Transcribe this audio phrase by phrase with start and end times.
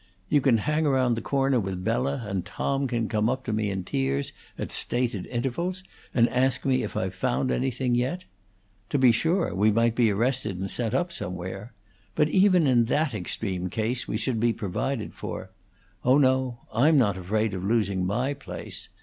[0.29, 3.69] You can hang round the corner with Bella, and Tom can come up to me
[3.69, 8.23] in tears, at stated intervals, and ask me if I've found anything yet.
[8.89, 11.73] To be sure, we might be arrested and sent up somewhere.
[12.15, 15.51] But even in that extreme case we should be provided for.
[16.03, 18.89] Oh no, I'm not afraid of losing my place!